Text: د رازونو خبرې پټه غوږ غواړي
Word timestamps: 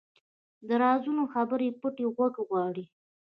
د 0.67 0.69
رازونو 0.83 1.23
خبرې 1.33 1.67
پټه 1.81 2.05
غوږ 2.15 2.35
غواړي 2.47 2.85